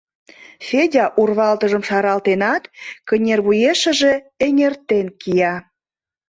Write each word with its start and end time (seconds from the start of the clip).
Федя 0.67 1.05
урвалтыжым 1.21 1.83
шаралтенат, 1.87 2.63
кынервуешыже 3.07 4.13
эҥертен 4.45 5.07
кия. 5.21 5.55